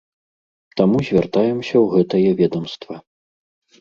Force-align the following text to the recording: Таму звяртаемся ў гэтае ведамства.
Таму 0.79 0.97
звяртаемся 1.09 1.73
ў 1.79 1.85
гэтае 1.99 2.29
ведамства. 2.41 2.95